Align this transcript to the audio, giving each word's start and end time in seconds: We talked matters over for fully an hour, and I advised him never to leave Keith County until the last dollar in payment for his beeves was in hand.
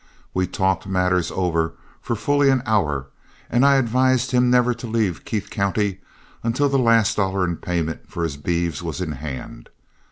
We 0.33 0.47
talked 0.47 0.87
matters 0.87 1.29
over 1.29 1.73
for 2.01 2.15
fully 2.15 2.49
an 2.49 2.63
hour, 2.65 3.09
and 3.51 3.63
I 3.63 3.75
advised 3.75 4.31
him 4.31 4.49
never 4.49 4.73
to 4.73 4.87
leave 4.87 5.25
Keith 5.25 5.51
County 5.51 5.99
until 6.43 6.69
the 6.69 6.79
last 6.79 7.17
dollar 7.17 7.43
in 7.45 7.57
payment 7.57 8.09
for 8.09 8.23
his 8.23 8.35
beeves 8.35 8.81
was 8.81 8.99
in 8.99 9.11
hand. 9.11 9.69